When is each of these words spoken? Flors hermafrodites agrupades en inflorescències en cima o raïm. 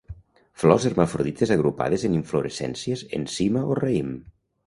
Flors 0.61 0.85
hermafrodites 0.89 1.51
agrupades 1.57 2.07
en 2.09 2.17
inflorescències 2.19 3.05
en 3.21 3.27
cima 3.35 3.65
o 3.75 3.79
raïm. 3.83 4.09